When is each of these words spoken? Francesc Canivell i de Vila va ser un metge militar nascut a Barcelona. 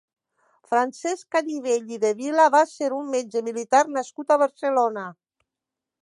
Francesc 0.69 1.27
Canivell 1.35 1.93
i 1.97 2.01
de 2.05 2.11
Vila 2.23 2.47
va 2.57 2.63
ser 2.71 2.89
un 3.01 3.13
metge 3.17 3.45
militar 3.51 3.85
nascut 3.99 4.37
a 4.37 4.43
Barcelona. 4.47 5.05